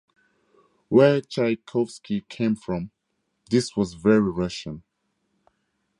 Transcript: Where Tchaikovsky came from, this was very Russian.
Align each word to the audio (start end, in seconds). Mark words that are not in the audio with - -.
Where 0.89 1.21
Tchaikovsky 1.21 2.21
came 2.27 2.55
from, 2.55 2.89
this 3.51 3.77
was 3.77 3.93
very 3.93 4.31
Russian. 4.31 4.81